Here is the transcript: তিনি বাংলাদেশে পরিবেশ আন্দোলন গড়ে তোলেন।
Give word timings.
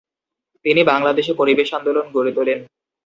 তিনি 0.65 0.81
বাংলাদেশে 0.83 1.33
পরিবেশ 1.33 1.69
আন্দোলন 1.77 2.05
গড়ে 2.15 2.31
তোলেন। 2.37 2.59